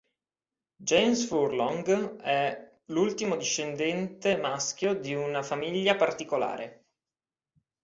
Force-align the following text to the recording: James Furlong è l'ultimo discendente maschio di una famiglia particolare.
James 0.81 1.27
Furlong 1.27 2.15
è 2.21 2.79
l'ultimo 2.85 3.35
discendente 3.37 4.35
maschio 4.35 4.95
di 4.95 5.13
una 5.13 5.43
famiglia 5.43 5.95
particolare. 5.95 6.85